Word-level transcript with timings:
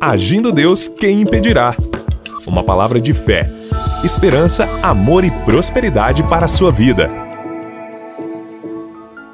Agindo 0.00 0.52
Deus, 0.52 0.86
quem 0.86 1.22
impedirá? 1.22 1.74
Uma 2.46 2.62
palavra 2.62 3.00
de 3.00 3.12
fé, 3.12 3.50
esperança, 4.04 4.68
amor 4.80 5.24
e 5.24 5.30
prosperidade 5.44 6.22
para 6.22 6.44
a 6.44 6.48
sua 6.48 6.70
vida. 6.70 7.27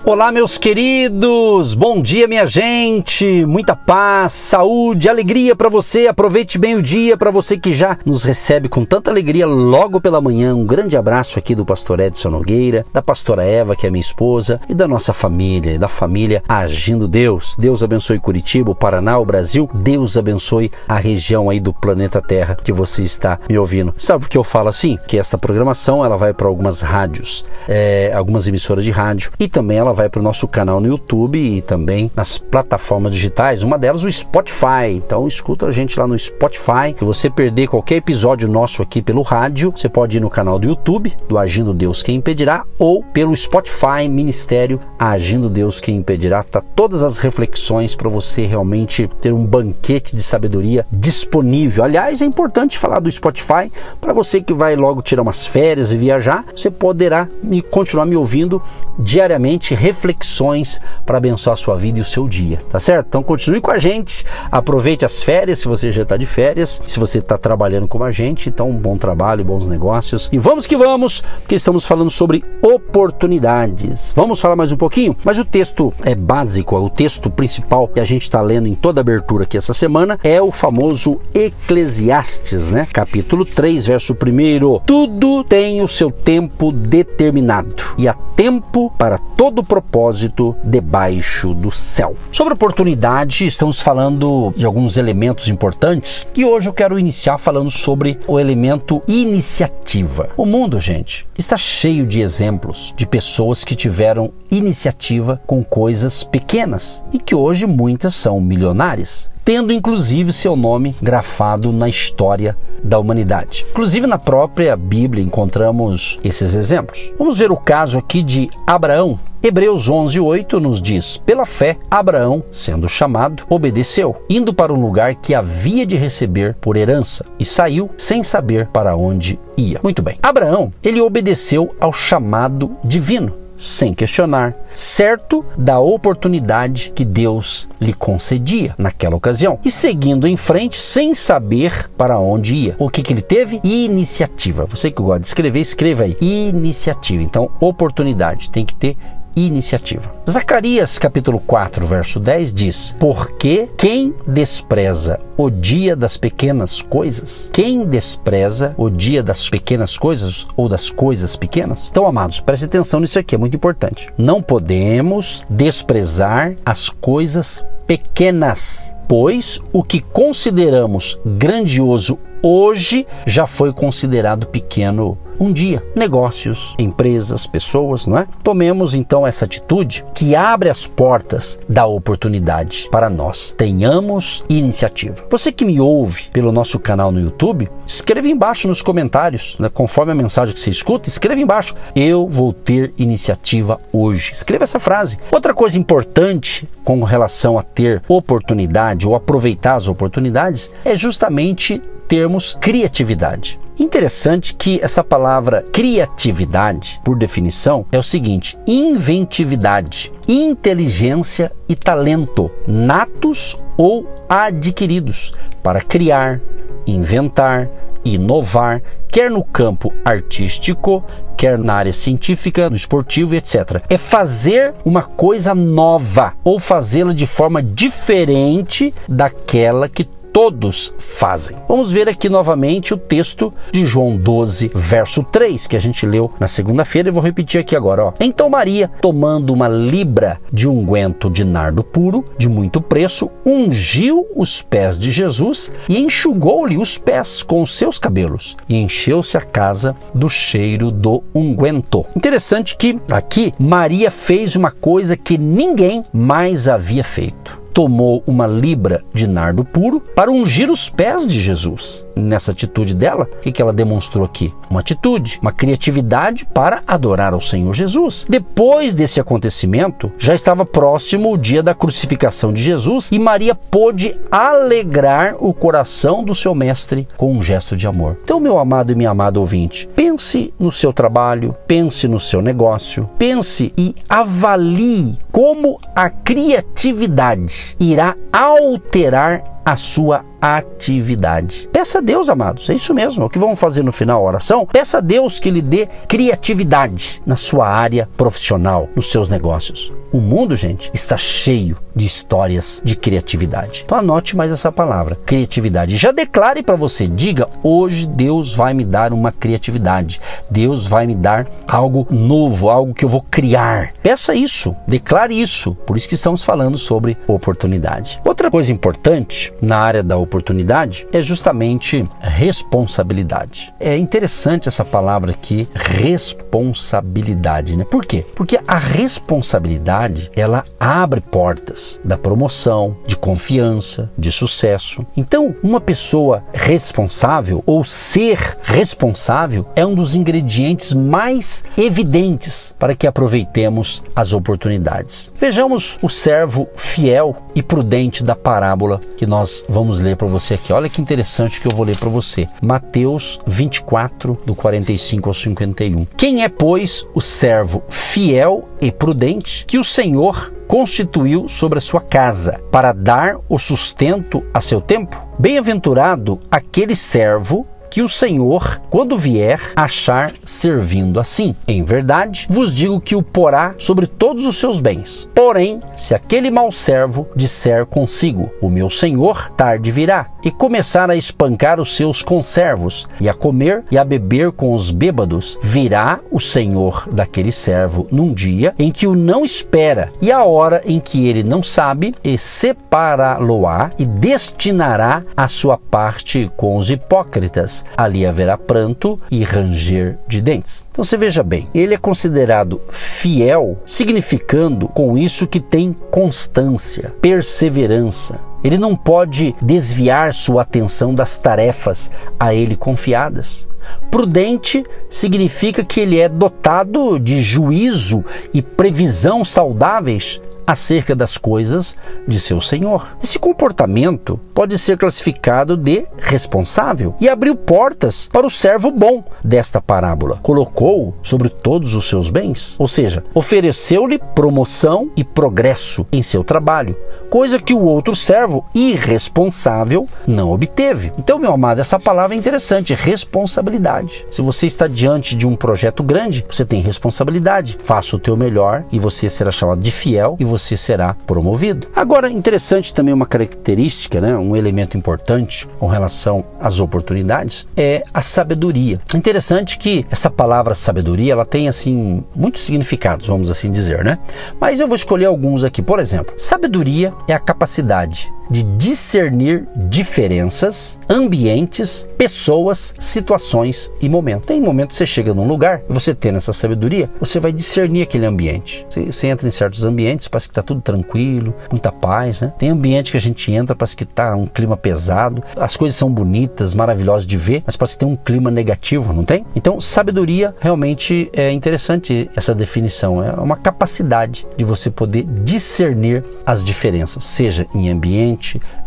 Olá, 0.06 0.30
meus 0.30 0.58
queridos! 0.58 1.72
Bom 1.72 2.02
dia, 2.02 2.28
minha 2.28 2.44
gente! 2.44 3.46
Muita 3.46 3.74
paz, 3.74 4.32
saúde, 4.32 5.08
alegria 5.08 5.56
para 5.56 5.70
você. 5.70 6.06
Aproveite 6.06 6.58
bem 6.58 6.74
o 6.74 6.82
dia 6.82 7.16
para 7.16 7.30
você 7.30 7.56
que 7.56 7.72
já 7.72 7.96
nos 8.04 8.22
recebe 8.22 8.68
com 8.68 8.84
tanta 8.84 9.10
alegria 9.10 9.46
logo 9.46 10.02
pela 10.02 10.20
manhã. 10.20 10.54
Um 10.54 10.66
grande 10.66 10.94
abraço 10.94 11.38
aqui 11.38 11.54
do 11.54 11.64
pastor 11.64 12.00
Edson 12.00 12.28
Nogueira, 12.28 12.84
da 12.92 13.00
pastora 13.00 13.44
Eva, 13.44 13.74
que 13.74 13.86
é 13.86 13.90
minha 13.90 13.98
esposa, 14.02 14.60
e 14.68 14.74
da 14.74 14.86
nossa 14.86 15.14
família, 15.14 15.78
da 15.78 15.88
família 15.88 16.42
Agindo 16.46 17.08
Deus. 17.08 17.56
Deus 17.58 17.82
abençoe 17.82 18.20
Curitiba, 18.20 18.72
o 18.72 18.74
Paraná, 18.74 19.18
o 19.18 19.24
Brasil. 19.24 19.70
Deus 19.72 20.18
abençoe 20.18 20.70
a 20.86 20.96
região 20.96 21.48
aí 21.48 21.58
do 21.58 21.72
planeta 21.72 22.20
Terra 22.20 22.58
que 22.62 22.74
você 22.74 23.02
está 23.02 23.38
me 23.48 23.56
ouvindo. 23.56 23.94
Sabe 23.96 24.24
por 24.24 24.28
que 24.28 24.36
eu 24.36 24.44
falo 24.44 24.68
assim? 24.68 24.98
Que 25.08 25.18
essa 25.18 25.38
programação 25.38 26.04
ela 26.04 26.18
vai 26.18 26.34
para 26.34 26.46
algumas 26.46 26.82
rádios, 26.82 27.46
é, 27.66 28.12
algumas 28.14 28.46
emissoras 28.46 28.84
de 28.84 28.90
rádio 28.90 29.32
e 29.40 29.48
também 29.48 29.78
ela 29.78 29.93
vai 29.94 30.08
para 30.08 30.20
o 30.20 30.22
nosso 30.22 30.46
canal 30.48 30.80
no 30.80 30.88
YouTube 30.88 31.38
e 31.38 31.62
também 31.62 32.10
nas 32.14 32.36
plataformas 32.38 33.12
digitais, 33.12 33.62
uma 33.62 33.78
delas 33.78 34.02
o 34.02 34.10
Spotify. 34.10 34.90
Então 34.92 35.26
escuta 35.26 35.66
a 35.66 35.70
gente 35.70 35.98
lá 35.98 36.06
no 36.06 36.18
Spotify. 36.18 36.94
Se 36.98 37.04
você 37.04 37.30
perder 37.30 37.68
qualquer 37.68 37.96
episódio 37.96 38.48
nosso 38.48 38.82
aqui 38.82 39.00
pelo 39.00 39.22
rádio, 39.22 39.72
você 39.74 39.88
pode 39.88 40.16
ir 40.16 40.20
no 40.20 40.28
canal 40.28 40.58
do 40.58 40.66
YouTube, 40.66 41.12
do 41.28 41.38
Agindo 41.38 41.72
Deus 41.72 42.02
Quem 42.02 42.16
Impedirá, 42.16 42.64
ou 42.78 43.02
pelo 43.02 43.36
Spotify 43.36 44.08
Ministério 44.08 44.80
Agindo 44.98 45.48
Deus 45.48 45.80
Quem 45.80 45.96
Impedirá. 45.96 46.42
Tá 46.42 46.60
todas 46.60 47.02
as 47.02 47.18
reflexões 47.18 47.94
para 47.94 48.10
você 48.10 48.46
realmente 48.46 49.08
ter 49.20 49.32
um 49.32 49.44
banquete 49.44 50.16
de 50.16 50.22
sabedoria 50.22 50.86
disponível. 50.92 51.84
Aliás, 51.84 52.20
é 52.20 52.24
importante 52.24 52.78
falar 52.78 53.00
do 53.00 53.10
Spotify 53.10 53.70
para 54.00 54.12
você 54.12 54.40
que 54.40 54.52
vai 54.52 54.76
logo 54.76 55.02
tirar 55.02 55.22
umas 55.22 55.46
férias 55.46 55.92
e 55.92 55.96
viajar, 55.96 56.44
você 56.54 56.70
poderá 56.70 57.28
me 57.42 57.62
continuar 57.62 58.06
me 58.06 58.16
ouvindo 58.16 58.60
diariamente 58.98 59.74
reflexões 59.84 60.80
para 61.04 61.18
abençoar 61.18 61.52
a 61.52 61.56
sua 61.58 61.76
vida 61.76 61.98
e 61.98 62.02
o 62.02 62.06
seu 62.06 62.26
dia, 62.26 62.56
tá 62.70 62.80
certo? 62.80 63.08
Então 63.08 63.22
continue 63.22 63.60
com 63.60 63.70
a 63.70 63.76
gente, 63.78 64.24
aproveite 64.50 65.04
as 65.04 65.22
férias 65.22 65.58
se 65.58 65.68
você 65.68 65.92
já 65.92 66.04
está 66.04 66.16
de 66.16 66.24
férias, 66.24 66.80
se 66.86 66.98
você 66.98 67.18
está 67.18 67.36
trabalhando 67.36 67.86
como 67.86 68.02
a 68.02 68.10
gente, 68.10 68.48
então 68.48 68.70
um 68.70 68.78
bom 68.78 68.96
trabalho, 68.96 69.44
bons 69.44 69.68
negócios 69.68 70.30
e 70.32 70.38
vamos 70.38 70.66
que 70.66 70.74
vamos, 70.74 71.22
porque 71.40 71.54
estamos 71.54 71.84
falando 71.84 72.08
sobre 72.08 72.42
oportunidades. 72.62 74.10
Vamos 74.16 74.40
falar 74.40 74.56
mais 74.56 74.72
um 74.72 74.76
pouquinho, 74.78 75.14
mas 75.22 75.38
o 75.38 75.44
texto 75.44 75.92
é 76.02 76.14
básico, 76.14 76.78
o 76.78 76.88
texto 76.88 77.28
principal 77.28 77.86
que 77.86 78.00
a 78.00 78.06
gente 78.06 78.22
está 78.22 78.40
lendo 78.40 78.66
em 78.66 78.74
toda 78.74 79.00
a 79.00 79.02
abertura 79.02 79.44
aqui 79.44 79.58
essa 79.58 79.74
semana 79.74 80.18
é 80.24 80.40
o 80.40 80.50
famoso 80.50 81.20
Eclesiastes, 81.34 82.72
né? 82.72 82.88
Capítulo 82.90 83.44
3, 83.44 83.84
verso 83.86 84.14
1. 84.14 84.80
Tudo 84.86 85.44
tem 85.44 85.82
o 85.82 85.88
seu 85.88 86.10
tempo 86.10 86.72
determinado 86.72 87.74
e 87.98 88.08
há 88.08 88.14
tempo 88.14 88.90
para 88.96 89.18
todo 89.18 89.62
propósito 89.74 90.54
debaixo 90.62 91.52
do 91.52 91.68
céu. 91.68 92.14
Sobre 92.30 92.54
oportunidade, 92.54 93.44
estamos 93.44 93.80
falando 93.80 94.52
de 94.54 94.64
alguns 94.64 94.96
elementos 94.96 95.48
importantes 95.48 96.24
e 96.32 96.44
hoje 96.44 96.68
eu 96.68 96.72
quero 96.72 96.96
iniciar 96.96 97.38
falando 97.38 97.72
sobre 97.72 98.20
o 98.28 98.38
elemento 98.38 99.02
iniciativa. 99.08 100.28
O 100.36 100.46
mundo, 100.46 100.78
gente, 100.78 101.26
está 101.36 101.56
cheio 101.56 102.06
de 102.06 102.20
exemplos 102.20 102.94
de 102.96 103.04
pessoas 103.04 103.64
que 103.64 103.74
tiveram 103.74 104.30
iniciativa 104.48 105.40
com 105.44 105.64
coisas 105.64 106.22
pequenas 106.22 107.04
e 107.12 107.18
que 107.18 107.34
hoje 107.34 107.66
muitas 107.66 108.14
são 108.14 108.40
milionárias 108.40 109.33
tendo 109.44 109.72
inclusive 109.72 110.32
seu 110.32 110.56
nome 110.56 110.94
grafado 111.02 111.72
na 111.72 111.88
história 111.88 112.56
da 112.82 112.98
humanidade. 112.98 113.64
Inclusive 113.70 114.06
na 114.06 114.18
própria 114.18 114.76
Bíblia 114.76 115.22
encontramos 115.22 116.18
esses 116.24 116.54
exemplos. 116.54 117.12
Vamos 117.18 117.38
ver 117.38 117.50
o 117.50 117.56
caso 117.56 117.98
aqui 117.98 118.22
de 118.22 118.48
Abraão, 118.66 119.18
Hebreus 119.46 119.90
11:8 119.90 120.58
nos 120.58 120.80
diz: 120.80 121.18
Pela 121.18 121.44
fé, 121.44 121.76
Abraão, 121.90 122.42
sendo 122.50 122.88
chamado, 122.88 123.42
obedeceu, 123.50 124.16
indo 124.26 124.54
para 124.54 124.72
um 124.72 124.80
lugar 124.80 125.16
que 125.16 125.34
havia 125.34 125.84
de 125.84 125.98
receber 125.98 126.54
por 126.54 126.78
herança, 126.78 127.26
e 127.38 127.44
saiu 127.44 127.90
sem 127.94 128.24
saber 128.24 128.68
para 128.68 128.96
onde 128.96 129.38
ia. 129.54 129.80
Muito 129.82 130.00
bem. 130.00 130.18
Abraão, 130.22 130.72
ele 130.82 130.98
obedeceu 130.98 131.76
ao 131.78 131.92
chamado 131.92 132.70
divino 132.82 133.43
sem 133.56 133.94
questionar, 133.94 134.54
certo 134.74 135.44
da 135.56 135.78
oportunidade 135.78 136.92
que 136.94 137.04
Deus 137.04 137.68
lhe 137.80 137.92
concedia 137.92 138.74
naquela 138.76 139.16
ocasião. 139.16 139.58
E 139.64 139.70
seguindo 139.70 140.26
em 140.26 140.36
frente, 140.36 140.76
sem 140.76 141.14
saber 141.14 141.90
para 141.96 142.18
onde 142.18 142.54
ia. 142.54 142.76
O 142.78 142.88
que, 142.88 143.02
que 143.02 143.12
ele 143.12 143.22
teve? 143.22 143.60
Iniciativa. 143.62 144.66
Você 144.66 144.90
que 144.90 145.02
gosta 145.02 145.20
de 145.20 145.26
escrever, 145.26 145.60
escreva 145.60 146.04
aí. 146.04 146.16
Iniciativa. 146.20 147.22
Então, 147.22 147.50
oportunidade. 147.60 148.50
Tem 148.50 148.64
que 148.64 148.74
ter 148.74 148.96
iniciativa. 149.36 150.14
Zacarias 150.28 150.98
capítulo 150.98 151.40
4, 151.40 151.86
verso 151.86 152.20
10 152.20 152.52
diz: 152.52 152.96
Porque 152.98 153.68
quem 153.76 154.14
despreza 154.26 155.20
o 155.36 155.50
dia 155.50 155.96
das 155.96 156.16
pequenas 156.16 156.80
coisas, 156.80 157.50
quem 157.52 157.84
despreza 157.86 158.74
o 158.76 158.88
dia 158.88 159.22
das 159.22 159.48
pequenas 159.48 159.98
coisas 159.98 160.46
ou 160.56 160.68
das 160.68 160.90
coisas 160.90 161.36
pequenas? 161.36 161.88
Então, 161.90 162.06
amados, 162.06 162.40
preste 162.40 162.64
atenção 162.64 163.00
nisso 163.00 163.18
aqui, 163.18 163.34
é 163.34 163.38
muito 163.38 163.56
importante. 163.56 164.12
Não 164.16 164.40
podemos 164.40 165.44
desprezar 165.48 166.54
as 166.64 166.88
coisas 166.88 167.64
pequenas, 167.86 168.93
pois 169.08 169.60
o 169.72 169.82
que 169.82 170.00
consideramos 170.00 171.18
grandioso 171.24 172.18
hoje 172.42 173.06
já 173.26 173.46
foi 173.46 173.72
considerado 173.72 174.46
pequeno 174.46 175.18
um 175.38 175.52
dia. 175.52 175.82
Negócios, 175.96 176.74
empresas, 176.78 177.46
pessoas, 177.46 178.06
não 178.06 178.18
é? 178.18 178.26
Tomemos 178.42 178.94
então 178.94 179.26
essa 179.26 179.44
atitude 179.44 180.04
que 180.14 180.36
abre 180.36 180.68
as 180.68 180.86
portas 180.86 181.58
da 181.68 181.86
oportunidade 181.86 182.88
para 182.90 183.10
nós. 183.10 183.52
Tenhamos 183.56 184.44
iniciativa. 184.48 185.24
Você 185.30 185.50
que 185.50 185.64
me 185.64 185.80
ouve 185.80 186.28
pelo 186.32 186.52
nosso 186.52 186.78
canal 186.78 187.10
no 187.10 187.20
YouTube, 187.20 187.68
escreva 187.86 188.28
embaixo 188.28 188.68
nos 188.68 188.82
comentários, 188.82 189.56
né? 189.58 189.68
conforme 189.68 190.12
a 190.12 190.14
mensagem 190.14 190.54
que 190.54 190.60
você 190.60 190.70
escuta, 190.70 191.08
escreva 191.08 191.40
embaixo. 191.40 191.74
Eu 191.94 192.28
vou 192.28 192.52
ter 192.52 192.92
iniciativa 192.96 193.80
hoje. 193.92 194.32
Escreva 194.32 194.64
essa 194.64 194.78
frase. 194.78 195.18
Outra 195.30 195.54
coisa 195.54 195.78
importante 195.78 196.68
com 196.84 197.02
relação 197.02 197.58
a 197.58 197.62
ter 197.62 198.02
oportunidade 198.06 198.93
ou 199.02 199.14
aproveitar 199.14 199.74
as 199.74 199.88
oportunidades 199.88 200.70
é 200.84 200.94
justamente 200.94 201.80
termos 202.06 202.56
criatividade. 202.60 203.58
Interessante 203.78 204.54
que 204.54 204.78
essa 204.80 205.02
palavra 205.02 205.64
criatividade, 205.72 207.00
por 207.04 207.16
definição, 207.16 207.84
é 207.90 207.98
o 207.98 208.02
seguinte: 208.02 208.56
inventividade, 208.66 210.12
inteligência 210.28 211.50
e 211.68 211.74
talento, 211.74 212.50
natos 212.68 213.58
ou 213.76 214.08
adquiridos, 214.28 215.32
para 215.60 215.80
criar, 215.80 216.40
inventar, 216.86 217.68
inovar, 218.04 218.82
quer 219.08 219.30
no 219.30 219.44
campo 219.44 219.92
artístico, 220.04 221.04
quer 221.36 221.58
na 221.58 221.74
área 221.74 221.92
científica, 221.92 222.68
no 222.70 222.76
esportivo, 222.76 223.34
etc. 223.34 223.82
É 223.88 223.98
fazer 223.98 224.74
uma 224.84 225.02
coisa 225.02 225.54
nova 225.54 226.34
ou 226.44 226.58
fazê-la 226.58 227.12
de 227.12 227.26
forma 227.26 227.62
diferente 227.62 228.94
daquela 229.08 229.88
que 229.88 230.08
todos 230.34 230.92
fazem. 230.98 231.56
Vamos 231.68 231.92
ver 231.92 232.08
aqui 232.08 232.28
novamente 232.28 232.92
o 232.92 232.96
texto 232.96 233.54
de 233.70 233.84
João 233.84 234.16
12, 234.16 234.72
verso 234.74 235.22
3, 235.22 235.68
que 235.68 235.76
a 235.76 235.80
gente 235.80 236.04
leu 236.04 236.28
na 236.40 236.48
segunda-feira 236.48 237.08
e 237.08 237.12
vou 237.12 237.22
repetir 237.22 237.60
aqui 237.60 237.76
agora. 237.76 238.06
Ó. 238.06 238.12
Então 238.18 238.50
Maria, 238.50 238.90
tomando 239.00 239.52
uma 239.52 239.68
libra 239.68 240.40
de 240.52 240.68
unguento 240.68 241.30
de 241.30 241.44
nardo 241.44 241.84
puro, 241.84 242.24
de 242.36 242.48
muito 242.48 242.80
preço, 242.80 243.30
ungiu 243.46 244.26
os 244.34 244.60
pés 244.60 244.98
de 244.98 245.12
Jesus 245.12 245.72
e 245.88 245.98
enxugou-lhe 245.98 246.76
os 246.76 246.98
pés 246.98 247.40
com 247.40 247.62
os 247.62 247.76
seus 247.76 247.96
cabelos, 247.96 248.56
e 248.68 248.76
encheu-se 248.76 249.38
a 249.38 249.40
casa 249.40 249.94
do 250.12 250.28
cheiro 250.28 250.90
do 250.90 251.22
unguento. 251.32 252.04
Interessante 252.16 252.76
que 252.76 252.98
aqui 253.08 253.52
Maria 253.56 254.10
fez 254.10 254.56
uma 254.56 254.72
coisa 254.72 255.16
que 255.16 255.38
ninguém 255.38 256.02
mais 256.12 256.66
havia 256.66 257.04
feito 257.04 257.62
tomou 257.74 258.22
uma 258.24 258.46
libra 258.46 259.04
de 259.12 259.26
nardo 259.26 259.64
puro 259.64 260.00
para 260.00 260.30
ungir 260.30 260.70
os 260.70 260.88
pés 260.88 261.26
de 261.26 261.40
Jesus. 261.40 262.06
Nessa 262.14 262.52
atitude 262.52 262.94
dela, 262.94 263.28
o 263.34 263.40
que 263.40 263.60
ela 263.60 263.72
demonstrou 263.72 264.24
aqui? 264.24 264.54
Uma 264.74 264.80
atitude, 264.80 265.38
uma 265.40 265.52
criatividade 265.52 266.44
para 266.46 266.82
adorar 266.84 267.32
ao 267.32 267.40
Senhor 267.40 267.72
Jesus. 267.72 268.26
Depois 268.28 268.92
desse 268.92 269.20
acontecimento, 269.20 270.10
já 270.18 270.34
estava 270.34 270.66
próximo 270.66 271.32
o 271.32 271.38
dia 271.38 271.62
da 271.62 271.72
crucificação 271.72 272.52
de 272.52 272.60
Jesus 272.60 273.12
e 273.12 273.18
Maria 273.20 273.54
pôde 273.54 274.16
alegrar 274.32 275.36
o 275.38 275.54
coração 275.54 276.24
do 276.24 276.34
seu 276.34 276.56
mestre 276.56 277.06
com 277.16 277.32
um 277.32 277.40
gesto 277.40 277.76
de 277.76 277.86
amor. 277.86 278.18
Então, 278.24 278.40
meu 278.40 278.58
amado 278.58 278.90
e 278.90 278.96
minha 278.96 279.10
amada 279.10 279.38
ouvinte, 279.38 279.88
pense 279.94 280.52
no 280.58 280.72
seu 280.72 280.92
trabalho, 280.92 281.54
pense 281.68 282.08
no 282.08 282.18
seu 282.18 282.42
negócio, 282.42 283.08
pense 283.16 283.72
e 283.78 283.94
avalie 284.08 285.16
como 285.30 285.78
a 285.94 286.10
criatividade 286.10 287.76
irá 287.78 288.16
alterar 288.32 289.53
a 289.64 289.76
sua 289.76 290.24
atividade. 290.40 291.68
Peça 291.72 291.98
a 291.98 292.02
Deus, 292.02 292.28
amados, 292.28 292.68
é 292.68 292.74
isso 292.74 292.92
mesmo. 292.92 293.24
O 293.24 293.30
que 293.30 293.38
vamos 293.38 293.58
fazer 293.58 293.82
no 293.82 293.92
final 293.92 294.20
da 294.20 294.28
oração? 294.28 294.66
Peça 294.66 294.98
a 294.98 295.00
Deus 295.00 295.40
que 295.40 295.50
lhe 295.50 295.62
dê 295.62 295.88
criatividade 296.06 297.22
na 297.24 297.34
sua 297.34 297.66
área 297.66 298.08
profissional, 298.16 298.88
nos 298.94 299.10
seus 299.10 299.30
negócios. 299.30 299.90
O 300.12 300.18
mundo, 300.18 300.54
gente, 300.54 300.90
está 300.92 301.16
cheio 301.16 301.78
de 301.96 302.06
histórias 302.06 302.82
de 302.84 302.94
criatividade. 302.94 303.82
Então 303.84 303.98
anote 303.98 304.36
mais 304.36 304.52
essa 304.52 304.70
palavra, 304.70 305.18
criatividade. 305.24 305.96
Já 305.96 306.12
declare 306.12 306.62
para 306.62 306.76
você, 306.76 307.06
diga: 307.06 307.48
hoje 307.62 308.06
Deus 308.06 308.54
vai 308.54 308.74
me 308.74 308.84
dar 308.84 309.12
uma 309.12 309.32
criatividade. 309.32 310.20
Deus 310.50 310.86
vai 310.86 311.06
me 311.06 311.14
dar 311.14 311.46
algo 311.66 312.06
novo, 312.10 312.68
algo 312.68 312.92
que 312.92 313.04
eu 313.04 313.08
vou 313.08 313.22
criar. 313.22 313.94
Peça 314.02 314.34
isso, 314.34 314.76
declare 314.86 315.40
isso. 315.40 315.74
Por 315.86 315.96
isso 315.96 316.08
que 316.08 316.14
estamos 316.14 316.42
falando 316.42 316.76
sobre 316.76 317.16
oportunidade. 317.26 318.20
Outra 318.24 318.50
coisa 318.50 318.70
importante 318.70 319.53
na 319.60 319.78
área 319.78 320.02
da 320.02 320.16
oportunidade 320.16 321.06
é 321.12 321.22
justamente 321.22 322.04
responsabilidade. 322.20 323.72
É 323.78 323.96
interessante 323.96 324.68
essa 324.68 324.84
palavra 324.84 325.32
aqui, 325.32 325.68
responsabilidade, 325.74 327.76
né? 327.76 327.84
Por 327.84 328.04
quê? 328.04 328.24
Porque 328.34 328.58
a 328.66 328.78
responsabilidade 328.78 330.30
ela 330.34 330.64
abre 330.78 331.20
portas 331.20 332.00
da 332.04 332.16
promoção, 332.16 332.96
de 333.06 333.16
confiança, 333.16 334.10
de 334.16 334.32
sucesso. 334.32 335.06
Então, 335.16 335.54
uma 335.62 335.80
pessoa 335.80 336.42
responsável 336.52 337.62
ou 337.66 337.84
ser 337.84 338.56
responsável 338.62 339.66
é 339.76 339.84
um 339.84 339.94
dos 339.94 340.14
ingredientes 340.14 340.92
mais 340.92 341.64
evidentes 341.76 342.74
para 342.78 342.94
que 342.94 343.06
aproveitemos 343.06 344.02
as 344.14 344.32
oportunidades. 344.32 345.32
Vejamos 345.38 345.98
o 346.02 346.08
servo 346.08 346.68
fiel 346.76 347.36
e 347.54 347.62
prudente 347.62 348.24
da 348.24 348.34
parábola 348.34 349.00
que 349.16 349.26
nós 349.26 349.43
vamos 349.68 350.00
ler 350.00 350.16
para 350.16 350.26
você 350.26 350.54
aqui. 350.54 350.72
Olha 350.72 350.88
que 350.88 351.00
interessante 351.00 351.60
que 351.60 351.66
eu 351.66 351.76
vou 351.76 351.84
ler 351.86 351.96
para 351.96 352.08
você. 352.08 352.48
Mateus 352.60 353.40
24, 353.46 354.40
do 354.44 354.54
45 354.54 355.28
ao 355.28 355.34
51. 355.34 356.06
Quem 356.16 356.42
é, 356.42 356.48
pois, 356.48 357.06
o 357.14 357.20
servo 357.20 357.82
fiel 357.88 358.68
e 358.80 358.90
prudente 358.90 359.64
que 359.66 359.78
o 359.78 359.84
Senhor 359.84 360.52
constituiu 360.66 361.48
sobre 361.48 361.78
a 361.78 361.82
sua 361.82 362.00
casa 362.00 362.60
para 362.70 362.92
dar 362.92 363.36
o 363.48 363.58
sustento 363.58 364.42
a 364.52 364.60
seu 364.60 364.80
tempo? 364.80 365.26
Bem-aventurado 365.38 366.40
aquele 366.50 366.94
servo 366.94 367.66
que 367.94 368.02
o 368.02 368.08
Senhor, 368.08 368.80
quando 368.90 369.16
vier, 369.16 369.60
achar 369.76 370.32
servindo 370.44 371.20
assim. 371.20 371.54
Em 371.64 371.84
verdade, 371.84 372.44
vos 372.50 372.74
digo 372.74 373.00
que 373.00 373.14
o 373.14 373.22
porá 373.22 373.76
sobre 373.78 374.08
todos 374.08 374.46
os 374.46 374.58
seus 374.58 374.80
bens. 374.80 375.30
Porém, 375.32 375.80
se 375.94 376.12
aquele 376.12 376.50
mau 376.50 376.72
servo 376.72 377.28
disser 377.36 377.86
consigo: 377.86 378.50
O 378.60 378.68
meu 378.68 378.90
senhor 378.90 379.48
tarde 379.50 379.92
virá, 379.92 380.26
e 380.42 380.50
começar 380.50 381.08
a 381.08 381.14
espancar 381.14 381.78
os 381.78 381.94
seus 381.94 382.20
conservos, 382.20 383.06
e 383.20 383.28
a 383.28 383.32
comer 383.32 383.84
e 383.92 383.96
a 383.96 384.04
beber 384.04 384.50
com 384.50 384.74
os 384.74 384.90
bêbados, 384.90 385.56
virá 385.62 386.18
o 386.32 386.40
senhor 386.40 387.08
daquele 387.12 387.52
servo 387.52 388.08
num 388.10 388.34
dia 388.34 388.74
em 388.76 388.90
que 388.90 389.06
o 389.06 389.14
não 389.14 389.44
espera, 389.44 390.10
e 390.20 390.32
a 390.32 390.42
hora 390.44 390.82
em 390.84 390.98
que 390.98 391.28
ele 391.28 391.44
não 391.44 391.62
sabe, 391.62 392.12
e 392.24 392.36
separá-lo-á 392.36 393.92
e 393.96 394.04
destinará 394.04 395.22
a 395.36 395.46
sua 395.46 395.78
parte 395.78 396.50
com 396.56 396.76
os 396.76 396.90
hipócritas 396.90 397.83
ali 397.96 398.26
haverá 398.26 398.56
pranto 398.56 399.20
e 399.30 399.42
ranger 399.42 400.18
de 400.26 400.40
dentes. 400.40 400.84
Então 400.90 401.04
você 401.04 401.16
veja 401.16 401.42
bem, 401.42 401.68
ele 401.74 401.94
é 401.94 401.98
considerado 401.98 402.80
fiel, 402.90 403.78
significando 403.84 404.88
com 404.88 405.16
isso 405.16 405.46
que 405.46 405.60
tem 405.60 405.92
constância, 406.10 407.14
perseverança. 407.20 408.40
Ele 408.62 408.78
não 408.78 408.96
pode 408.96 409.54
desviar 409.60 410.32
sua 410.32 410.62
atenção 410.62 411.14
das 411.14 411.36
tarefas 411.36 412.10
a 412.40 412.54
ele 412.54 412.76
confiadas. 412.76 413.68
Prudente 414.10 414.84
significa 415.10 415.84
que 415.84 416.00
ele 416.00 416.18
é 416.18 416.28
dotado 416.28 417.18
de 417.18 417.42
juízo 417.42 418.24
e 418.54 418.62
previsão 418.62 419.44
saudáveis 419.44 420.40
acerca 420.66 421.14
das 421.14 421.36
coisas 421.36 421.96
de 422.26 422.40
seu 422.40 422.60
senhor. 422.60 423.16
Esse 423.22 423.38
comportamento 423.38 424.38
pode 424.54 424.78
ser 424.78 424.96
classificado 424.96 425.76
de 425.76 426.06
responsável 426.16 427.14
e 427.20 427.28
abriu 427.28 427.54
portas 427.56 428.28
para 428.32 428.46
o 428.46 428.50
servo 428.50 428.90
bom 428.90 429.24
desta 429.42 429.80
parábola. 429.80 430.38
Colocou 430.42 431.14
sobre 431.22 431.48
todos 431.48 431.94
os 431.94 432.08
seus 432.08 432.30
bens, 432.30 432.76
ou 432.78 432.88
seja, 432.88 433.24
ofereceu-lhe 433.34 434.18
promoção 434.18 435.10
e 435.16 435.24
progresso 435.24 436.06
em 436.12 436.22
seu 436.22 436.42
trabalho, 436.42 436.96
coisa 437.28 437.60
que 437.60 437.74
o 437.74 437.82
outro 437.82 438.14
servo 438.14 438.64
irresponsável 438.74 440.08
não 440.26 440.52
obteve. 440.52 441.12
Então, 441.18 441.38
meu 441.38 441.52
amado, 441.52 441.80
essa 441.80 441.98
palavra 441.98 442.34
é 442.34 442.38
interessante, 442.38 442.94
responsabilidade. 442.94 444.26
Se 444.30 444.40
você 444.40 444.66
está 444.66 444.86
diante 444.86 445.36
de 445.36 445.46
um 445.46 445.56
projeto 445.56 446.02
grande, 446.02 446.44
você 446.48 446.64
tem 446.64 446.80
responsabilidade. 446.80 447.78
Faça 447.82 448.16
o 448.16 448.18
teu 448.18 448.36
melhor 448.36 448.84
e 448.90 448.98
você 448.98 449.28
será 449.28 449.50
chamado 449.50 449.80
de 449.80 449.90
fiel 449.90 450.36
e 450.38 450.44
você 450.44 450.53
será 450.58 451.14
promovido. 451.26 451.88
Agora, 451.94 452.30
interessante 452.30 452.92
também 452.92 453.12
uma 453.12 453.26
característica, 453.26 454.20
né, 454.20 454.36
um 454.36 454.56
elemento 454.56 454.96
importante 454.96 455.68
com 455.78 455.86
relação 455.86 456.44
às 456.60 456.80
oportunidades 456.80 457.66
é 457.76 458.02
a 458.12 458.20
sabedoria. 458.20 459.00
Interessante 459.14 459.78
que 459.78 460.06
essa 460.10 460.30
palavra 460.30 460.74
sabedoria 460.74 461.32
ela 461.32 461.46
tem 461.46 461.68
assim 461.68 462.22
muitos 462.34 462.62
significados, 462.62 463.26
vamos 463.26 463.50
assim 463.50 463.70
dizer, 463.70 464.04
né? 464.04 464.18
Mas 464.60 464.80
eu 464.80 464.86
vou 464.86 464.96
escolher 464.96 465.26
alguns 465.26 465.64
aqui. 465.64 465.82
Por 465.82 465.98
exemplo, 465.98 466.34
sabedoria 466.36 467.12
é 467.28 467.34
a 467.34 467.38
capacidade 467.38 468.32
de 468.50 468.62
discernir 468.62 469.66
diferenças, 469.76 471.00
ambientes, 471.08 472.08
pessoas, 472.16 472.94
situações 472.98 473.90
e 474.00 474.08
momentos. 474.08 474.46
Tem 474.46 474.60
momentos 474.60 474.96
que 474.96 474.98
você 474.98 475.06
chega 475.06 475.34
num 475.34 475.46
lugar 475.46 475.82
e 475.88 475.92
você 475.92 476.14
tendo 476.14 476.36
essa 476.36 476.52
sabedoria, 476.52 477.10
você 477.18 477.40
vai 477.40 477.52
discernir 477.52 478.02
aquele 478.02 478.26
ambiente. 478.26 478.86
Você, 478.88 479.06
você 479.06 479.26
entra 479.28 479.48
em 479.48 479.50
certos 479.50 479.84
ambientes, 479.84 480.28
parece 480.28 480.48
que 480.48 480.52
está 480.52 480.62
tudo 480.62 480.80
tranquilo, 480.80 481.54
muita 481.70 481.90
paz, 481.90 482.40
né? 482.40 482.52
Tem 482.58 482.68
ambiente 482.68 483.10
que 483.10 483.16
a 483.16 483.20
gente 483.20 483.52
entra, 483.52 483.74
parece 483.74 483.96
que 483.96 484.04
está 484.04 484.34
um 484.34 484.46
clima 484.46 484.76
pesado, 484.76 485.42
as 485.56 485.76
coisas 485.76 485.96
são 485.96 486.10
bonitas, 486.10 486.74
maravilhosas 486.74 487.26
de 487.26 487.36
ver, 487.36 487.62
mas 487.66 487.76
parece 487.76 487.94
que 487.94 488.00
tem 488.00 488.08
um 488.08 488.16
clima 488.16 488.50
negativo, 488.50 489.12
não 489.12 489.24
tem? 489.24 489.44
Então, 489.54 489.80
sabedoria 489.80 490.54
realmente 490.60 491.30
é 491.32 491.50
interessante 491.50 492.30
essa 492.36 492.54
definição. 492.54 493.22
É 493.22 493.32
uma 493.32 493.56
capacidade 493.56 494.46
de 494.56 494.64
você 494.64 494.90
poder 494.90 495.24
discernir 495.44 496.24
as 496.44 496.62
diferenças, 496.62 497.24
seja 497.24 497.66
em 497.74 497.90
ambiente, 497.90 498.33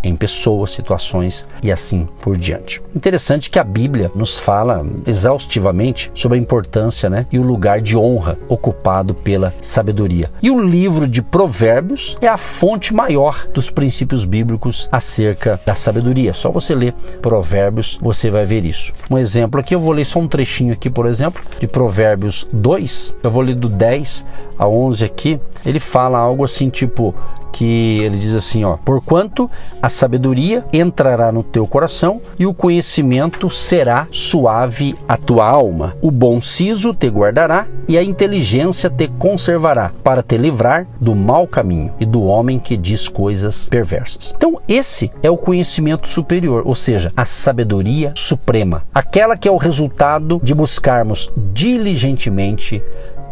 em 0.04 0.16
pessoas, 0.16 0.72
situações 0.72 1.48
e 1.62 1.72
assim 1.72 2.08
por 2.22 2.38
diante. 2.38 2.82
Interessante 2.96 3.50
que 3.50 3.60
a 3.60 3.64
Bíblia 3.64 4.12
nos 4.16 4.40
fala 4.40 4.86
exaustivamente 5.06 6.12
sobre 6.14 6.38
a 6.38 6.42
importância 6.42 7.10
né, 7.10 7.26
e 7.32 7.40
o 7.40 7.44
lugar 7.44 7.82
de 7.82 7.96
honra 7.96 8.38
ocupado 8.48 9.14
pela 9.14 9.54
sabedoria. 9.62 10.32
E 10.42 10.50
o 10.50 10.62
livro 10.62 11.08
de 11.08 11.22
Provérbios 11.22 12.18
é 12.22 12.28
a 12.28 12.38
fonte 12.38 12.94
maior 12.94 13.48
dos 13.54 13.70
princípios 13.70 14.26
bíblicos 14.26 14.88
acerca 14.92 15.60
da 15.66 15.76
sabedoria. 15.76 16.34
Só 16.34 16.52
você 16.52 16.74
ler 16.74 16.94
Provérbios, 17.22 18.00
você 18.02 18.30
vai 18.30 18.46
ver 18.46 18.66
isso. 18.66 18.94
Um 19.10 19.18
exemplo 19.18 19.60
aqui, 19.60 19.76
eu 19.76 19.80
vou 19.80 19.92
ler 19.92 20.06
só 20.06 20.20
um 20.20 20.28
trechinho 20.28 20.74
aqui, 20.74 20.90
por 20.90 21.06
exemplo, 21.06 21.42
de 21.60 21.68
Provérbios 21.68 22.48
2. 22.52 23.18
Eu 23.24 23.32
vou 23.32 23.42
ler 23.42 23.56
do 23.56 23.70
10 23.70 24.26
a 24.58 24.68
11 24.68 25.06
aqui. 25.06 25.40
Ele 25.66 25.80
fala 25.80 26.18
algo 26.18 26.44
assim 26.44 26.70
tipo: 26.70 27.14
que 27.52 28.00
ele 28.04 28.18
diz 28.18 28.34
assim, 28.34 28.64
ó: 28.64 28.78
"Porquanto 28.78 29.50
a 29.82 29.90
sabedoria 29.90 30.64
entrará 30.72 31.32
no 31.32 31.42
teu 31.42 31.66
coração 31.66 32.22
e 32.38 32.46
o 32.46 32.54
conhecimento 32.54 33.50
será 33.50 34.08
suave 34.12 34.96
à 35.08 35.18
tua 35.18 35.50
alma. 35.50 35.96
O 36.02 36.12
bom 36.12 36.40
siso 36.40 36.94
te 36.94 37.08
guardará 37.08 37.66
e 37.88 37.98
a 37.98 38.04
inteligência 38.04 38.90
te 38.90 39.08
conservará, 39.08 39.92
para 40.04 40.22
te 40.22 40.38
livrar 40.38 40.86
do 41.02 41.16
mau 41.16 41.48
caminho 41.48 41.94
e 42.00 42.06
do 42.06 42.24
homem 42.24 42.60
que 42.60 42.78
diz 42.78 43.08
coisas 43.08 43.68
perversas." 43.68 44.34
Então, 44.36 44.62
esse 44.68 45.12
é 45.24 45.32
o 45.32 45.38
conhecimento 45.38 46.08
superior, 46.08 46.64
ou 46.66 46.76
seja, 46.76 47.12
a 47.16 47.26
sabedoria 47.26 48.14
suprema, 48.16 48.84
aquela 48.94 49.36
que 49.36 49.48
é 49.48 49.52
o 49.52 49.58
resultado 49.58 50.40
de 50.44 50.54
buscarmos 50.54 51.32
diligentemente 51.54 52.84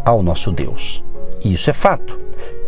ao 0.03 0.23
nosso 0.23 0.51
Deus. 0.51 1.03
Isso 1.53 1.69
é 1.69 1.73
fato. 1.73 2.17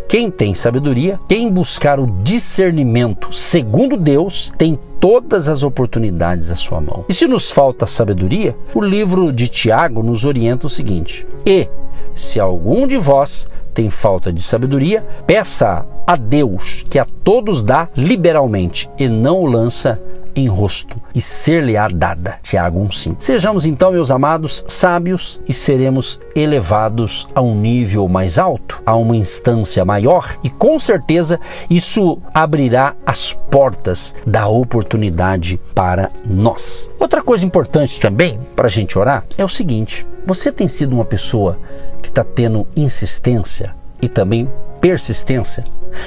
Quem 0.08 0.30
tem 0.30 0.54
sabedoria, 0.54 1.18
quem 1.28 1.50
buscar 1.50 2.00
o 2.00 2.06
discernimento 2.22 3.30
segundo 3.34 3.96
Deus, 3.96 4.52
tem 4.56 4.78
todas 4.98 5.48
as 5.48 5.62
oportunidades 5.62 6.50
à 6.50 6.56
sua 6.56 6.80
mão. 6.80 7.04
E 7.08 7.12
se 7.12 7.26
nos 7.26 7.50
falta 7.50 7.86
sabedoria, 7.86 8.56
o 8.74 8.80
livro 8.80 9.32
de 9.32 9.48
Tiago 9.48 10.02
nos 10.02 10.24
orienta 10.24 10.66
o 10.66 10.70
seguinte: 10.70 11.26
E 11.44 11.68
se 12.14 12.40
algum 12.40 12.86
de 12.86 12.96
vós 12.96 13.50
tem 13.74 13.90
falta 13.90 14.32
de 14.32 14.40
sabedoria, 14.40 15.04
peça 15.26 15.84
a 16.06 16.16
Deus, 16.16 16.86
que 16.88 16.98
a 16.98 17.06
todos 17.22 17.62
dá 17.62 17.88
liberalmente 17.96 18.88
e 18.98 19.08
não 19.08 19.40
o 19.40 19.46
lança 19.46 20.00
em 20.38 20.46
rosto 20.46 21.00
e 21.14 21.20
ser-lhe-á 21.20 21.88
dada. 21.88 22.38
Tiago 22.42 22.80
1,5. 22.80 23.16
Sejamos 23.18 23.66
então, 23.66 23.92
meus 23.92 24.10
amados, 24.10 24.64
sábios 24.68 25.40
e 25.48 25.52
seremos 25.52 26.20
elevados 26.34 27.26
a 27.34 27.42
um 27.42 27.54
nível 27.54 28.06
mais 28.08 28.38
alto, 28.38 28.80
a 28.86 28.94
uma 28.94 29.16
instância 29.16 29.84
maior 29.84 30.36
e 30.42 30.50
com 30.50 30.78
certeza 30.78 31.40
isso 31.68 32.18
abrirá 32.32 32.94
as 33.04 33.32
portas 33.32 34.14
da 34.26 34.46
oportunidade 34.46 35.60
para 35.74 36.10
nós. 36.24 36.88
Outra 36.98 37.22
coisa 37.22 37.44
importante 37.44 37.98
também 37.98 38.38
para 38.54 38.66
a 38.66 38.70
gente 38.70 38.98
orar 38.98 39.24
é 39.36 39.44
o 39.44 39.48
seguinte: 39.48 40.06
você 40.24 40.52
tem 40.52 40.68
sido 40.68 40.92
uma 40.92 41.04
pessoa 41.04 41.58
que 42.00 42.08
está 42.08 42.22
tendo 42.22 42.66
insistência 42.76 43.74
e 44.00 44.08
também 44.08 44.48
persistência? 44.80 45.64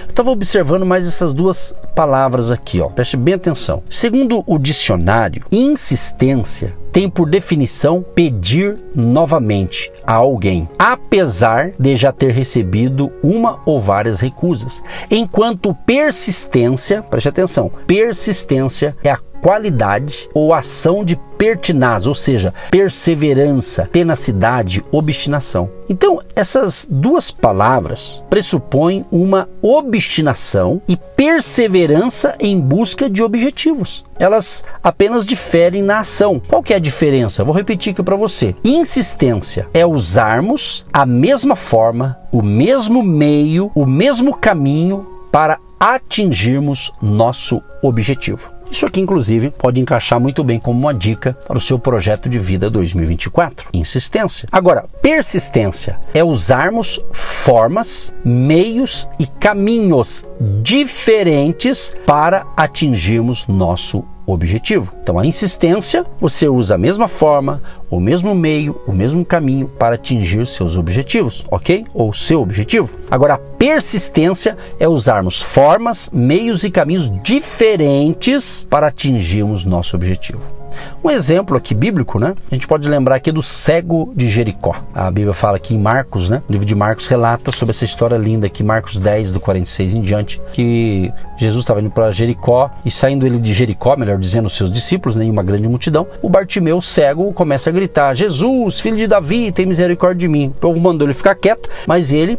Estava 0.08 0.32
observando 0.32 0.86
mais 0.86 1.08
essas 1.08 1.34
duas 1.34 1.76
palavras 1.96 2.52
aqui, 2.52 2.80
ó. 2.80 2.88
Preste 2.88 3.18
bem 3.18 3.34
atenção. 3.34 3.84
Segundo 3.90 4.44
o 4.46 4.58
dicionário, 4.58 5.44
insistência 5.52 6.76
tem 6.92 7.10
por 7.10 7.30
definição 7.30 8.04
pedir 8.14 8.78
novamente 8.94 9.92
a 10.06 10.14
alguém, 10.14 10.68
apesar 10.78 11.72
de 11.80 11.96
já 11.96 12.12
ter 12.12 12.32
recebido 12.32 13.12
uma 13.24 13.60
ou 13.66 13.80
várias 13.80 14.20
recusas. 14.20 14.84
Enquanto 15.10 15.74
persistência, 15.74 17.02
preste 17.02 17.30
atenção, 17.30 17.72
persistência 17.88 18.96
é 19.04 19.12
a 19.12 19.18
qualidade 19.42 20.30
ou 20.34 20.54
ação 20.54 21.04
de 21.04 21.16
pertinaz, 21.38 22.06
ou 22.06 22.14
seja, 22.14 22.54
perseverança, 22.70 23.90
tenacidade, 23.92 24.86
obstinação. 24.92 25.72
Então, 25.90 26.22
essas 26.36 26.88
duas 26.90 27.32
palavras 27.32 28.24
pressupõem 28.30 29.04
uma 29.12 29.50
obstinação 29.60 30.82
e 30.88 30.96
perseverança 30.96 32.36
em 32.40 32.60
busca 32.60 33.10
de 33.10 33.24
objetivos. 33.24 34.06
Elas 34.20 34.64
apenas 34.84 35.26
diferem 35.26 35.82
na 35.82 36.02
ação. 36.02 36.40
Qual 36.48 36.62
que 36.62 36.74
é 36.74 36.76
a 36.76 36.80
diferença? 36.80 37.44
Vou 37.44 37.56
repetir 37.56 37.92
aqui 37.92 38.04
para 38.04 38.16
você. 38.16 38.56
Insistência 38.64 39.68
é 39.74 39.84
usarmos 39.84 40.86
a 40.94 41.08
mesma 41.08 41.56
forma, 41.56 42.20
o 42.32 42.44
mesmo 42.44 43.02
meio, 43.02 43.72
o 43.74 43.88
mesmo 43.88 44.38
caminho 44.38 45.08
para 45.32 45.58
atingirmos 45.80 46.94
nosso 47.02 47.60
objetivo. 47.82 48.61
Isso 48.72 48.86
aqui, 48.86 49.02
inclusive, 49.02 49.50
pode 49.50 49.82
encaixar 49.82 50.20
muito 50.20 50.44
bem 50.46 50.58
como 50.58 50.80
uma 50.80 50.94
dica 50.94 51.38
para 51.46 51.58
o 51.58 51.62
seu 51.62 51.78
projeto 51.78 52.30
de 52.30 52.40
vida 52.40 52.70
2024. 52.70 53.70
Insistência. 53.74 54.48
Agora, 54.50 54.86
persistência 55.02 56.00
é 56.14 56.24
usarmos 56.24 57.00
formas, 57.12 58.16
meios 58.24 59.10
e 59.20 59.28
caminhos 59.28 60.26
diferentes 60.62 61.94
para 62.06 62.48
atingirmos 62.56 63.46
nosso 63.46 64.06
objetivo. 64.26 64.94
Então, 65.02 65.18
a 65.20 65.26
insistência, 65.26 66.06
você 66.20 66.48
usa 66.48 66.76
a 66.76 66.78
mesma 66.78 67.08
forma, 67.08 67.62
o 67.90 68.00
mesmo 68.00 68.34
meio, 68.34 68.80
o 68.88 68.92
mesmo 68.92 69.26
caminho 69.26 69.68
para 69.68 69.96
atingir 69.96 70.46
seus 70.48 70.78
objetivos, 70.78 71.46
ok? 71.50 71.86
Ou 71.94 72.14
seu 72.14 72.42
objetivo. 72.42 72.90
Agora, 73.10 73.36
a 73.36 73.38
persistência 73.38 74.58
é 74.80 74.88
usarmos 74.88 75.42
formas, 75.42 76.10
meios 76.14 76.64
e 76.64 76.72
caminhos 76.72 77.12
diferentes 77.22 78.66
para 78.70 78.88
atingirmos 78.88 79.66
nosso 79.66 79.96
objetivo. 79.96 80.61
Um 81.04 81.10
exemplo 81.10 81.58
aqui 81.58 81.74
bíblico, 81.74 82.20
né? 82.20 82.34
A 82.52 82.56
gente 82.56 82.68
pode 82.68 82.88
lembrar 82.90 83.16
aqui 83.16 83.32
do 83.32 83.42
cego 83.42 84.12
de 84.16 84.30
Jericó. 84.30 84.76
A 84.94 85.10
Bíblia 85.10 85.34
fala 85.34 85.58
aqui 85.58 85.74
em 85.74 85.78
Marcos, 85.78 86.30
né? 86.30 86.42
O 86.48 86.52
livro 86.52 86.66
de 86.66 86.76
Marcos 86.76 87.08
relata 87.08 87.52
sobre 87.52 87.72
essa 87.72 87.86
história 87.86 88.16
linda 88.18 88.48
aqui, 88.48 88.64
Marcos 88.64 89.00
10, 89.00 89.32
do 89.32 89.40
46 89.40 89.96
em 89.96 90.02
diante, 90.02 90.42
que 90.54 91.12
Jesus 91.38 91.64
estava 91.64 91.82
indo 91.82 91.90
para 91.90 92.12
Jericó 92.12 92.70
e 92.86 92.92
saindo 92.92 93.26
ele 93.26 93.40
de 93.40 93.54
Jericó, 93.54 93.96
melhor 93.96 94.18
dizendo, 94.18 94.46
os 94.46 94.56
seus 94.56 94.72
discípulos, 94.72 95.16
né, 95.16 95.26
em 95.26 95.32
uma 95.32 95.44
grande 95.44 95.68
multidão, 95.68 96.08
o 96.22 96.30
Bartimeu 96.30 96.80
cego 96.82 97.34
começa 97.34 97.70
a 97.70 97.74
gritar: 97.74 98.14
Jesus, 98.14 98.80
filho 98.80 98.98
de 98.98 99.08
Davi, 99.08 99.52
tem 99.52 99.66
misericórdia 99.66 100.20
de 100.20 100.28
mim. 100.28 100.48
O 100.48 100.60
povo 100.60 100.80
mandou 100.80 101.08
ele 101.08 101.14
ficar 101.14 101.36
quieto, 101.36 101.70
mas 101.88 102.12
ele 102.12 102.38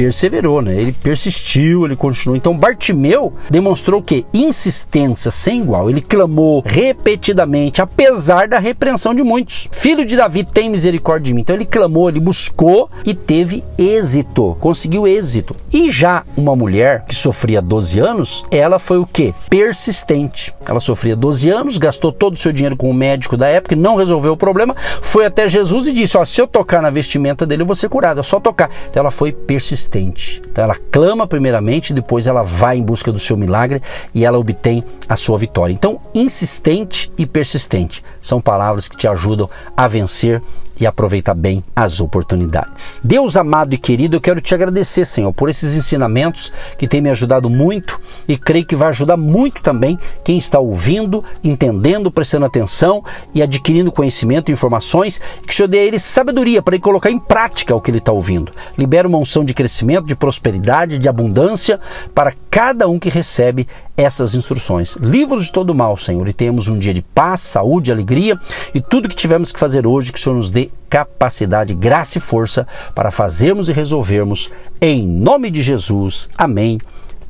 perseverou, 0.00 0.62
né? 0.62 0.80
Ele 0.80 0.92
persistiu, 0.92 1.84
ele 1.84 1.94
continuou. 1.94 2.34
Então 2.34 2.56
Bartimeu 2.56 3.34
demonstrou 3.50 4.00
que 4.00 4.24
insistência 4.32 5.30
sem 5.30 5.60
igual. 5.60 5.90
Ele 5.90 6.00
clamou 6.00 6.62
repetidamente, 6.64 7.82
apesar 7.82 8.48
da 8.48 8.58
repreensão 8.58 9.14
de 9.14 9.22
muitos. 9.22 9.68
Filho 9.70 10.06
de 10.06 10.16
Davi, 10.16 10.42
tem 10.42 10.70
misericórdia 10.70 11.26
de 11.26 11.34
mim. 11.34 11.42
Então 11.42 11.54
ele 11.54 11.66
clamou, 11.66 12.08
ele 12.08 12.18
buscou 12.18 12.88
e 13.04 13.12
teve 13.12 13.62
êxito, 13.76 14.56
conseguiu 14.58 15.06
êxito. 15.06 15.54
E 15.70 15.90
já 15.90 16.24
uma 16.34 16.56
mulher 16.56 17.04
que 17.06 17.14
sofria 17.14 17.60
12 17.60 18.00
anos, 18.00 18.42
ela 18.50 18.78
foi 18.78 18.96
o 18.96 19.06
que? 19.06 19.34
Persistente. 19.50 20.54
Ela 20.66 20.80
sofria 20.80 21.14
12 21.14 21.50
anos, 21.50 21.76
gastou 21.76 22.10
todo 22.10 22.36
o 22.36 22.38
seu 22.38 22.52
dinheiro 22.52 22.74
com 22.74 22.90
o 22.90 22.94
médico 22.94 23.36
da 23.36 23.48
época, 23.48 23.76
não 23.76 23.96
resolveu 23.96 24.32
o 24.32 24.36
problema, 24.36 24.74
foi 25.02 25.26
até 25.26 25.46
Jesus 25.46 25.86
e 25.86 25.92
disse: 25.92 26.16
Ó, 26.16 26.24
se 26.24 26.40
eu 26.40 26.46
tocar 26.46 26.80
na 26.80 26.88
vestimenta 26.88 27.44
dele, 27.44 27.64
eu 27.64 27.66
vou 27.66 27.76
ser 27.76 27.90
curada. 27.90 28.20
É 28.20 28.22
só 28.22 28.40
tocar. 28.40 28.70
Então 28.88 29.00
ela 29.00 29.10
foi 29.10 29.30
persistente 29.30 29.89
persistente. 29.90 30.40
Então 30.50 30.64
ela 30.64 30.76
clama 30.90 31.26
primeiramente, 31.26 31.92
depois 31.92 32.26
ela 32.26 32.42
vai 32.42 32.78
em 32.78 32.82
busca 32.82 33.12
do 33.12 33.18
seu 33.18 33.36
milagre 33.36 33.82
e 34.14 34.24
ela 34.24 34.38
obtém 34.38 34.84
a 35.08 35.16
sua 35.16 35.36
vitória. 35.36 35.72
Então, 35.72 36.00
insistente 36.14 37.12
e 37.18 37.26
persistente 37.26 38.04
são 38.20 38.40
palavras 38.40 38.88
que 38.88 38.96
te 38.96 39.08
ajudam 39.08 39.50
a 39.76 39.86
vencer 39.88 40.40
e 40.80 40.86
aproveitar 40.86 41.34
bem 41.34 41.62
as 41.76 42.00
oportunidades. 42.00 43.00
Deus 43.04 43.36
amado 43.36 43.74
e 43.74 43.78
querido, 43.78 44.16
eu 44.16 44.20
quero 44.20 44.40
te 44.40 44.54
agradecer, 44.54 45.04
Senhor, 45.04 45.30
por 45.32 45.50
esses 45.50 45.76
ensinamentos 45.76 46.50
que 46.78 46.88
têm 46.88 47.02
me 47.02 47.10
ajudado 47.10 47.50
muito 47.50 48.00
e 48.26 48.36
creio 48.36 48.64
que 48.64 48.74
vai 48.74 48.88
ajudar 48.88 49.18
muito 49.18 49.60
também 49.60 49.98
quem 50.24 50.38
está 50.38 50.58
ouvindo, 50.58 51.22
entendendo, 51.44 52.10
prestando 52.10 52.46
atenção 52.46 53.04
e 53.34 53.42
adquirindo 53.42 53.92
conhecimento 53.92 54.50
e 54.50 54.52
informações, 54.52 55.20
que 55.46 55.52
o 55.52 55.54
Senhor 55.54 55.68
dê 55.68 55.80
a 55.80 55.84
ele 55.84 55.98
sabedoria 55.98 56.62
para 56.62 56.74
ele 56.74 56.82
colocar 56.82 57.10
em 57.10 57.18
prática 57.18 57.76
o 57.76 57.80
que 57.80 57.90
ele 57.90 57.98
está 57.98 58.10
ouvindo. 58.10 58.50
Libera 58.78 59.06
uma 59.06 59.18
unção 59.18 59.44
de 59.44 59.52
crescimento, 59.80 60.06
de 60.06 60.14
prosperidade, 60.14 60.98
de 60.98 61.08
abundância 61.08 61.80
para 62.14 62.32
cada 62.50 62.88
um 62.88 62.98
que 62.98 63.08
recebe 63.08 63.66
essas 63.96 64.34
instruções. 64.34 64.96
Livros 64.96 65.46
de 65.46 65.52
todo 65.52 65.74
mal, 65.74 65.96
Senhor, 65.96 66.26
e 66.28 66.32
temos 66.32 66.68
um 66.68 66.78
dia 66.78 66.92
de 66.92 67.02
paz, 67.02 67.40
saúde, 67.40 67.90
alegria 67.90 68.38
e 68.74 68.80
tudo 68.80 69.08
que 69.08 69.16
tivemos 69.16 69.52
que 69.52 69.58
fazer 69.58 69.86
hoje, 69.86 70.12
que 70.12 70.18
o 70.18 70.22
Senhor 70.22 70.36
nos 70.36 70.50
dê 70.50 70.70
capacidade, 70.88 71.74
graça 71.74 72.18
e 72.18 72.20
força 72.20 72.66
para 72.94 73.10
fazermos 73.10 73.68
e 73.68 73.72
resolvermos. 73.72 74.50
Em 74.80 75.06
nome 75.06 75.50
de 75.50 75.62
Jesus. 75.62 76.28
Amém. 76.36 76.78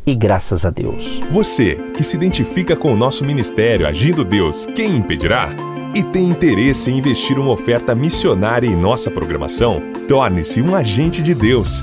E 0.06 0.14
graças 0.14 0.64
a 0.64 0.70
Deus. 0.70 1.22
Você 1.30 1.76
que 1.94 2.02
se 2.02 2.16
identifica 2.16 2.74
com 2.74 2.92
o 2.92 2.96
nosso 2.96 3.24
ministério 3.24 3.86
Agindo 3.86 4.24
Deus, 4.24 4.66
quem 4.66 4.96
impedirá? 4.96 5.50
E 5.92 6.04
tem 6.04 6.28
interesse 6.28 6.90
em 6.90 6.98
investir 6.98 7.36
uma 7.36 7.50
oferta 7.50 7.96
missionária 7.96 8.66
em 8.66 8.76
nossa 8.76 9.10
programação? 9.10 9.82
Torne-se 10.06 10.62
um 10.62 10.74
agente 10.74 11.20
de 11.20 11.34
Deus 11.34 11.82